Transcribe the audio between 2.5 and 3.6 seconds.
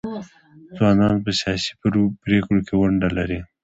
کې ونډه لري.